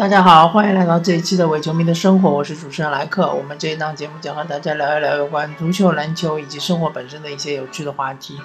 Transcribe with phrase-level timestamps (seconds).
[0.00, 3.30] 大家好，欢迎来到这一期的伪球迷的生活，我是主持人莱克。
[3.34, 8.40] 我们这一档节目将和大家聊一聊有关足球、篮球以及生活本身的一些有趣的话题。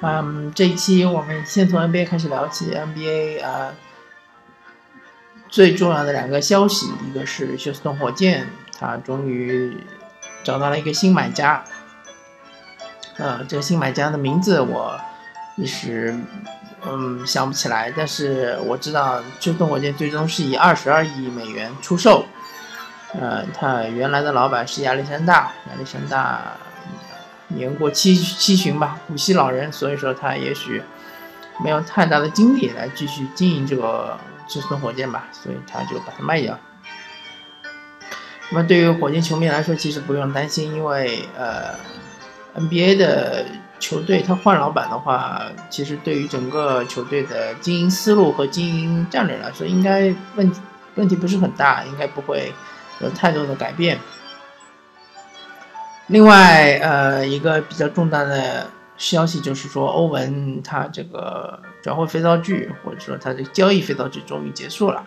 [0.00, 3.74] 嗯，这一期我们先从 NBA 开始聊起，NBA 啊，
[5.48, 8.46] 最重要的两个消息，一个是休斯顿火箭，
[8.78, 9.76] 他终于
[10.44, 11.64] 找到了一个新买家。
[13.16, 15.00] 呃，这个新买家的名字我
[15.56, 16.16] 一时
[16.86, 22.24] 嗯想不起来，但是我知道休斯顿火箭最终是以二十二亿美元出售。
[23.12, 26.56] 呃，他原来的老板是亚历山大，亚历山大
[27.48, 30.82] 年过七七旬吧，古稀老人，所以说他也许
[31.62, 36.58] 没有太大的精力来继续经营这个至尊火箭吧，所以他就把它卖掉。
[38.50, 41.74] 那么对于火箭球迷来说，其实不用担心，因为呃。
[42.52, 43.46] NBA 的
[43.80, 50.60] 球队，他换老板的话，其实对于整个球队的经营思路和经营战略来说，应该问题
[50.96, 52.52] 问题不是很大，应该不会
[53.00, 53.98] 有太多的改变。
[56.08, 65.02] 另外，呃，一个比较重大的消息就是说，欧文他这个转会肥皂剧，或者说他的交易肥皂剧终于结束了。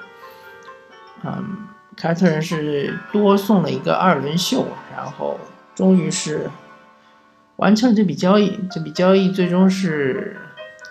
[1.24, 4.66] 嗯，凯尔特人是多送了一个二轮秀，
[4.98, 5.40] 然后
[5.76, 6.50] 终于是。
[7.58, 10.38] 完成这笔交易，这笔交易最终是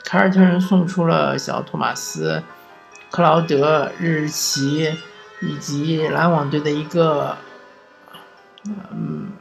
[0.05, 2.43] 凯尔特人送出了小托马斯、
[3.11, 4.95] 克劳德、日奇
[5.41, 7.37] 以及篮网队的一个
[8.65, 9.33] 嗯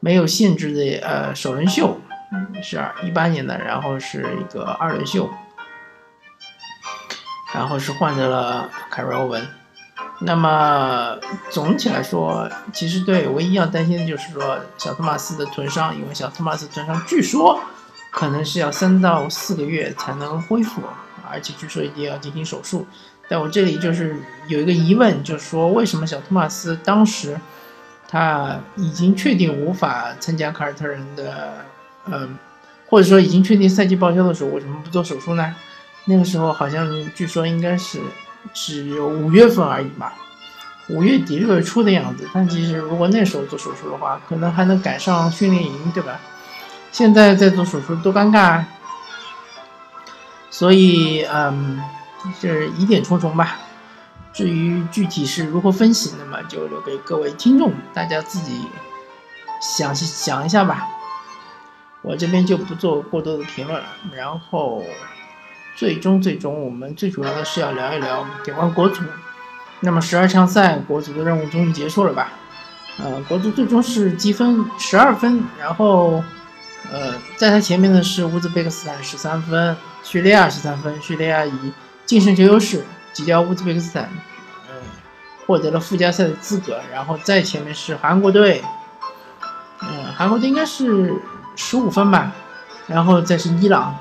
[0.00, 2.00] 没有限制的呃首轮秀，
[2.62, 5.30] 是二一八年的，然后是一个二轮秀，
[7.54, 9.46] 然后是换得了凯瑞欧文。
[10.20, 11.16] 那么
[11.48, 17.60] 总体来说，其实对唯一要担心的就是说小托马斯的臀伤，因为小托马斯臀伤据说
[18.10, 20.82] 可能是要三到四个月才能恢复，
[21.30, 22.84] 而且据说一定要进行手术。
[23.28, 27.38] 但我这里就是有一个疑问，就是说为什么小托马斯当时
[28.08, 31.64] 他已经确定无法参加凯尔特人的，
[32.06, 32.36] 嗯，
[32.88, 35.54] 或者说已经确定赛季报销的时候，为什么不做手术呢？
[36.06, 38.00] 那个时候好像据说应该是。
[38.54, 40.12] 只有五月份而已嘛，
[40.88, 42.28] 五月底六月初的样子。
[42.32, 46.18] 但其实如果那时候做手术的话，可能还能赶上训练营，对吧？
[46.90, 48.68] 现在在做手术多尴尬啊！
[50.50, 51.82] 所以，嗯，
[52.40, 53.58] 就是疑点重重吧。
[54.32, 58.66] 至于具体是如何分析，那么就留给各位听众大家自己
[59.60, 60.88] 想想一下吧。
[62.02, 63.86] 我这边就不做过多的评论了。
[64.14, 64.82] 然后。
[65.78, 69.00] 最终，最终，我们最主要的是要聊一聊有关国足。
[69.78, 72.32] 那么十二强赛，国足的任务终于结束了吧？
[72.98, 76.20] 呃，国足最终是积分十二分，然后，
[76.90, 81.72] 呃，在他前面的是乌兹别克斯坦十三分，叙利亚十三分，叙利亚以
[82.04, 84.10] 净胜球优势挤掉乌兹别克斯坦，
[84.66, 84.74] 呃，
[85.46, 86.80] 获得了附加赛的资格。
[86.92, 88.64] 然后再前面是韩国队，
[89.82, 91.14] 嗯，韩国队应该是
[91.54, 92.32] 十五分吧，
[92.88, 93.96] 然后再是伊朗。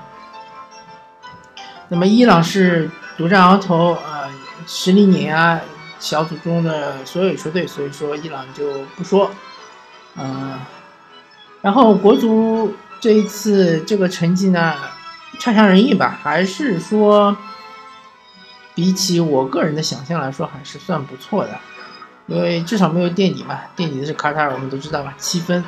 [1.90, 4.30] 那么伊朗是独占鳌头，呃，
[4.68, 5.60] 实力碾压
[6.00, 9.32] 小组中的所有球队，所以说伊朗就不说，
[10.16, 10.60] 嗯，
[11.62, 14.76] 然后国足这一次这个成绩呢，
[15.40, 17.38] 差强人意吧，还是说
[18.76, 21.58] 比起我个人的想象来说，还是算不错的，
[22.26, 25.64] 因为至少没有垫底嘛，垫底的是卡塔尔，我们都知道吧，七分，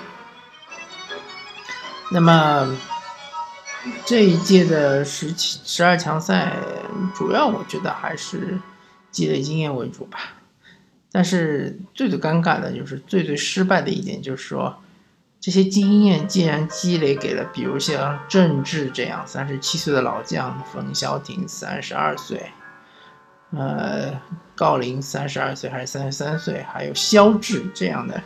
[2.12, 2.76] 那么。
[4.06, 6.54] 这一届的十七十二强赛，
[7.16, 8.60] 主要我觉得还是
[9.12, 10.34] 积累经验为主吧。
[11.12, 14.78] 但是最最尴尬的就是最最失败的一点，就是说
[15.40, 22.52] 这些经验既然积累给了，比如像郑智这样三十七岁的老将，冯潇霆三十二岁，
[23.52, 24.22] 呃，
[24.58, 28.22] 郜林三十二岁还是三十三岁，还有肖智这样的。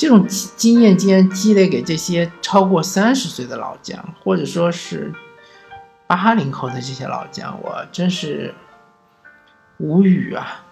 [0.00, 5.12] 这种经验竟然积累给这些超过三十岁的老将，或者说是
[6.06, 8.54] 八零后的这些老将，我真是
[9.76, 10.64] 无语啊！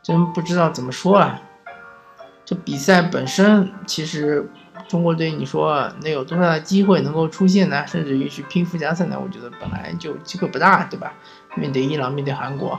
[0.00, 1.42] 真不知道怎么说了。
[2.44, 4.48] 这比赛本身，其实
[4.86, 7.84] 中国队你说能有多大的机会能够出现呢？
[7.84, 9.18] 甚至于去拼附加赛呢？
[9.20, 11.12] 我觉得本来就机会不大，对吧？
[11.56, 12.78] 面对伊朗，面对韩国，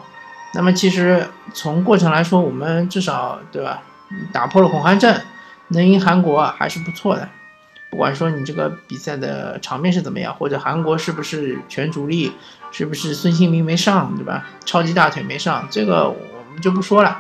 [0.54, 3.84] 那么其实从过程来说，我们至少对吧？
[4.32, 5.20] 打破了恐慌症，
[5.70, 7.28] 能赢韩国还是不错的。
[7.90, 12.34] 不管说你这个比赛的场面是怎么样，或者韩国是不是全主力，
[12.72, 14.46] 是不是孙兴民没上，对吧？
[14.66, 17.20] 超级大腿没上，这个我们就不说了。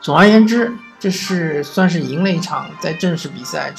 [0.00, 3.72] 总而言之，这是算是赢了一场在正式比赛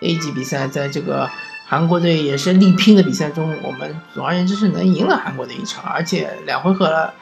[0.00, 1.30] A 级比赛，在这个
[1.66, 7.12] 韩国队也是力拼的比赛中，我们总而言之是能赢了韩国的一场，而且两回合。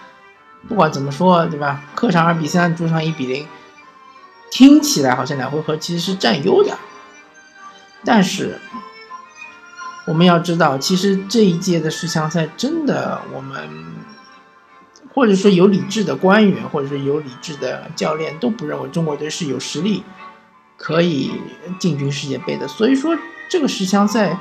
[0.67, 1.82] 不管怎么说，对吧？
[1.94, 3.46] 客场二比三，主场一比零，
[4.50, 6.77] 听起来好像两回合其实是占优的，
[8.05, 8.59] 但是
[10.06, 13.69] 我们要知道，其实这一届的十强赛真的，我们
[15.15, 20.03] 或者说有理智的官员，或者是有理智的教练都不认为中国队是有实力
[20.77, 21.33] 可以
[21.79, 22.67] 进军世界杯的。
[22.67, 23.17] 所以说，
[23.51, 24.39] 这个十强赛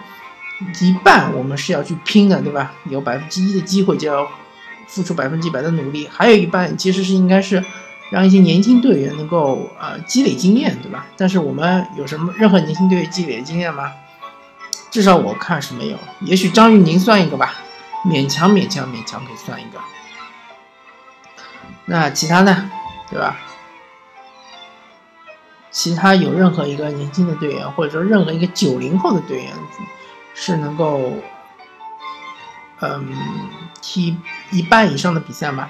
[0.81, 2.74] 一半我们是要去拼的，对吧？
[2.86, 4.27] 有百分之一的机会就要。
[4.89, 7.62] 付出百分之一百的努力，还有一半其实是应该是
[8.09, 11.06] 让一些年轻队员能够呃积累经验，对吧？
[11.18, 13.92] 但是我们有什么任何年轻队员积累的经验吗？
[14.89, 15.98] 至少我看是没有。
[16.21, 17.54] 也许张玉宁算一个吧，
[18.06, 19.80] 勉强勉强勉强可以算一个。
[21.86, 22.69] 那其他呢，
[23.09, 23.38] 对吧？
[25.71, 29.53] 其他有任何一个年轻的队员，或者说任何一个九零后的队员
[30.33, 31.13] 是能够。
[32.80, 33.12] 嗯，
[33.81, 34.15] 踢
[34.51, 35.68] 一半以上的比赛吗。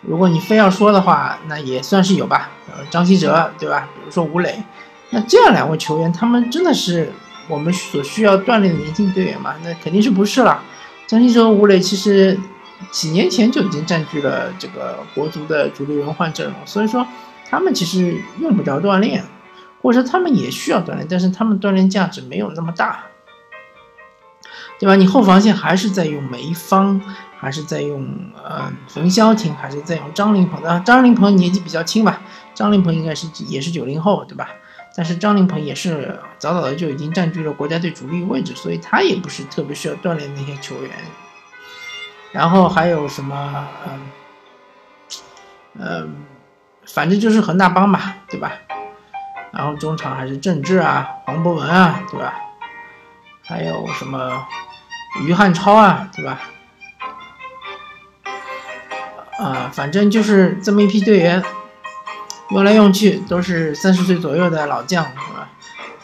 [0.00, 2.50] 如果你非要说的话，那也算是有吧。
[2.68, 3.88] 呃，张稀哲，对吧？
[3.94, 4.62] 比如说吴磊，
[5.10, 7.12] 那这样两位球员，他们真的是
[7.48, 9.54] 我们所需要锻炼的年轻队员吗？
[9.64, 10.62] 那肯定是不是了。
[11.06, 12.38] 张稀哲、吴磊其实
[12.90, 17.06] 几年前就已经占据了这个国足的主力轮换阵容，所以说
[17.48, 19.24] 他们其实用不着锻炼，
[19.82, 23.00] 或者说他们也需要锻炼，但是他们锻炼价值没有那么大。
[24.78, 24.94] 对吧？
[24.94, 27.00] 你后防线还是在用梅芳，
[27.38, 30.80] 还是在用呃冯潇霆，还是在用张琳芃的？
[30.80, 32.20] 张琳芃年纪比较轻吧？
[32.54, 34.48] 张琳芃应该是也是九零后，对吧？
[34.96, 40.90] 但是张琳芃也是早早的就已经占据了国家队主力位置，所以他也不是特别需要锻炼那些球员。
[42.32, 43.66] 然后还有什么？
[43.86, 44.00] 嗯，
[45.78, 46.14] 嗯，
[46.86, 48.52] 反正就是恒大帮吧，对吧？
[49.52, 52.34] 然后中场还是郑智啊，黄博文啊，对吧？
[53.42, 54.46] 还有什么？
[55.20, 56.40] 于汉超啊，对吧？
[59.38, 61.42] 啊，反正就是这么一批队员，
[62.50, 65.50] 用来用去都是三十岁左右的老将，是吧？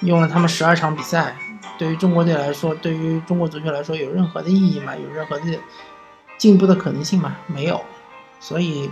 [0.00, 1.36] 用了他们十二场比赛，
[1.78, 4.94] 对于中国队来说，对于中国足球来说，有任何的意义吗？
[4.96, 5.58] 有任何的
[6.38, 7.36] 进步的可能性吗？
[7.46, 7.84] 没有。
[8.40, 8.90] 所以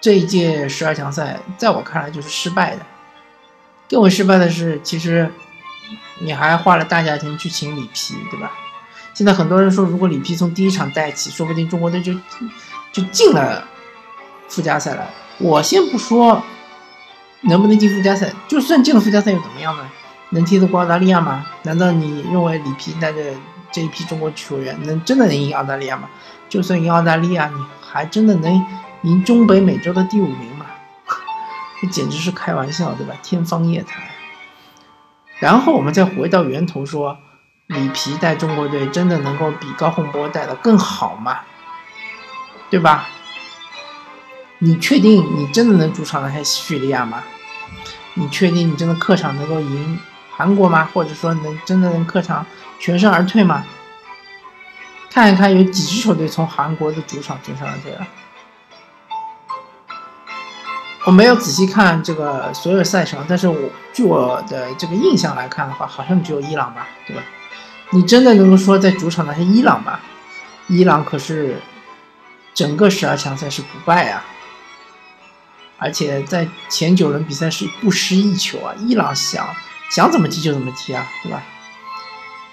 [0.00, 2.82] 这一届十二强赛，在我看来就是失败的。
[3.88, 5.30] 更为失败的是，其实。
[6.18, 8.52] 你还花了大价钱去请里皮，对吧？
[9.14, 12.14] 现在很多人说，如果里皮从第一场带起，说不定中国队就
[12.92, 13.66] 就进了
[14.48, 15.08] 附加赛了。
[15.38, 16.42] 我先不说
[17.42, 19.86] 能不能进附加赛，就算进了附加赛又怎么样呢？
[20.30, 21.44] 能踢得过澳大利亚吗？
[21.64, 23.20] 难道你认为里皮带着
[23.70, 26.08] 这一批中国球员能真的能赢澳大利亚吗？
[26.48, 28.66] 就算赢澳大利亚，你还真的能
[29.02, 30.64] 赢中北美洲的第五名吗？
[31.82, 33.14] 这简直是开玩笑，对吧？
[33.22, 34.02] 天方夜谭。
[35.42, 37.18] 然后我们再回到源头说，
[37.66, 41.40] 里皮带中国队真的能够比高洪波带的更好吗？
[42.70, 43.08] 对吧？
[44.60, 47.24] 你确定你真的能主场拿下叙利亚吗？
[48.14, 49.98] 你确定你真的客场能够赢
[50.30, 50.88] 韩国吗？
[50.94, 52.46] 或者说能真的能客场
[52.78, 53.64] 全身而退吗？
[55.10, 58.06] 看一看有几支球队从韩国的主场全身而退了。
[61.04, 63.56] 我没有仔细看这个所有赛程，但是我
[63.92, 67.22] 据我的这个印象来看的话，好像只有伊朗吧，对吧？
[67.90, 69.98] 你真的能够说在主场拿下伊朗吗？
[70.68, 71.60] 伊朗可是
[72.54, 74.24] 整个十二强赛是不败啊，
[75.76, 78.72] 而且在前九轮比赛是不失一球啊！
[78.78, 79.44] 伊朗想
[79.90, 81.42] 想怎么踢就怎么踢啊，对吧？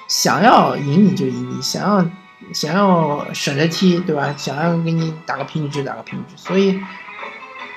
[0.07, 2.03] 想要赢你就赢你，想要
[2.51, 4.33] 想要省着踢，对吧？
[4.35, 6.81] 想要给你打个平局打个平局，所以。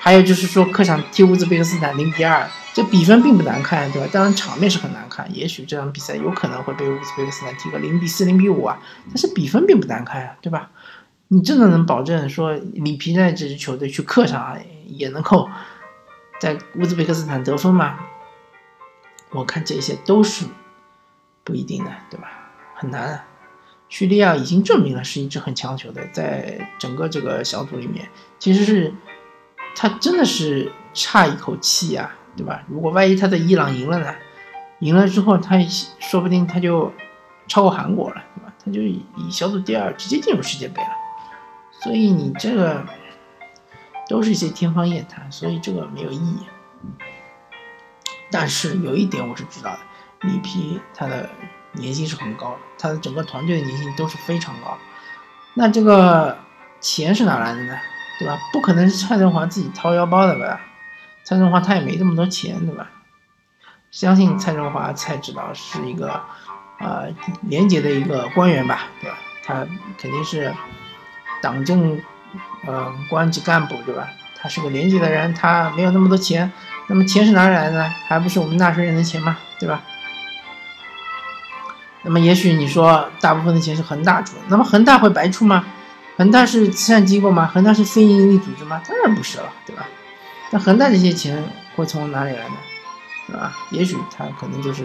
[0.03, 4.09] 还有就是说，客场踢乌兹别克斯坦零比二，这比分并不难看，对吧？
[4.11, 10.71] 当然场面是很难看，也许这场比赛有可能会被乌兹别克斯坦踢个零比四、零比五啊，但是比分并不难看啊，对吧？
[11.29, 15.49] 你真的能保证说里皮在这支球队去客场也能够
[16.37, 17.97] 在乌兹别克斯坦得分吗？
[19.31, 20.45] 我看这些都是
[21.45, 22.51] 不一定的，对吧？
[22.75, 23.23] 很难啊。
[23.87, 28.93] 叙利亚已经证明了是一支很强的球队，在整个这个小组里面，其实是。
[29.75, 32.63] 他真的是差一口气呀，对吧？
[32.67, 34.13] 如果万一他在伊朗赢了呢？
[34.79, 35.57] 赢了之后，他
[35.99, 36.91] 说不定他就
[37.47, 38.53] 超过韩国了，对吧？
[38.63, 40.89] 他就以小组第二直接进入世界杯了。
[41.71, 42.85] 所以你这个
[44.07, 46.39] 都是一些天方夜谭，所以这个没有意义。
[48.31, 49.79] 但是有一点我是知道的，
[50.27, 51.29] 里皮他的
[51.73, 54.77] 年薪是很高，他的整个团队的年薪都是非常高。
[55.55, 56.37] 那这个
[56.81, 57.77] 钱是哪来的呢？
[58.19, 58.39] 对吧？
[58.51, 60.61] 不可能是蔡振华自己掏腰包的吧？
[61.23, 62.89] 蔡振华他也没这么多钱，对吧？
[63.91, 66.21] 相信蔡振华蔡指导是一个，
[66.79, 67.07] 呃，
[67.41, 69.17] 廉洁的一个官员吧，对吧？
[69.45, 69.65] 他
[69.97, 70.53] 肯定是
[71.41, 71.99] 党政
[72.65, 74.07] 呃，公安局干部，对吧？
[74.35, 76.51] 他是个廉洁的人，他没有那么多钱，
[76.87, 77.93] 那么钱是哪里来的呢？
[78.07, 79.37] 还不是我们纳税人的钱吗？
[79.59, 79.81] 对吧？
[82.03, 85.63] 那么也许你说大部分的钱是恒大出，那么恒大会白出吗？
[86.17, 87.47] 恒大是慈善机构吗？
[87.47, 88.81] 恒大是非营利组织吗？
[88.87, 89.87] 当然不是了，对吧？
[90.51, 91.43] 那恒大这些钱
[91.75, 92.55] 会从哪里来呢？
[93.27, 93.57] 对吧？
[93.71, 94.83] 也许他可能就是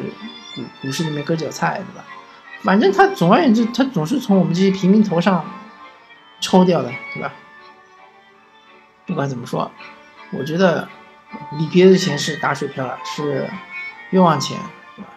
[0.55, 2.05] 股股市里面割韭菜，对吧？
[2.63, 5.45] 反正他总而言之，他总是从我们这些平民头上
[6.41, 7.33] 抽掉的，对吧？
[9.07, 9.71] 不管怎么说，
[10.33, 10.89] 我觉得
[11.59, 13.49] 理别的钱是打水漂了，是
[14.11, 14.59] 冤枉钱，
[14.97, 15.11] 对吧？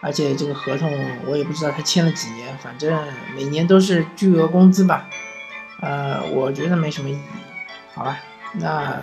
[0.00, 0.92] 而且这个合同
[1.24, 5.08] 我也不知道他签了几年，反正每年都是巨额工资吧，
[5.80, 7.20] 呃，我觉得没什么意义，
[7.94, 8.18] 好吧？
[8.52, 8.96] 那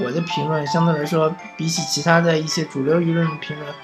[0.00, 3.74] 我的评论相对来说，比起其他的一些主流舆论评论。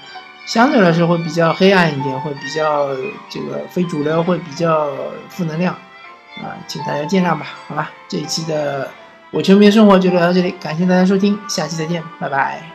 [0.45, 2.89] 相对来说会比较黑暗一点，会比较
[3.29, 4.91] 这个非主流，会比较
[5.27, 5.73] 负能量，
[6.43, 8.91] 啊，请大家见谅吧，好吧，这一期的
[9.31, 12.74] 我球迷生活就聊到这里，感谢大家收听，下期再见，拜拜。